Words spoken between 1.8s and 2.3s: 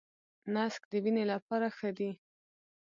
دي.